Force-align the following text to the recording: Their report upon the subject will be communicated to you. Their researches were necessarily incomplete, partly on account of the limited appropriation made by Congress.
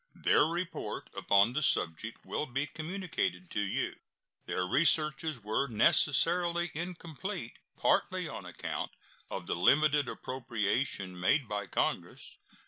Their 0.15 0.45
report 0.45 1.11
upon 1.15 1.53
the 1.53 1.61
subject 1.61 2.25
will 2.25 2.47
be 2.47 2.65
communicated 2.65 3.51
to 3.51 3.59
you. 3.59 3.97
Their 4.47 4.65
researches 4.65 5.39
were 5.43 5.67
necessarily 5.67 6.71
incomplete, 6.73 7.59
partly 7.77 8.27
on 8.27 8.43
account 8.47 8.89
of 9.29 9.45
the 9.45 9.55
limited 9.55 10.09
appropriation 10.09 11.19
made 11.19 11.47
by 11.47 11.67
Congress. 11.67 12.39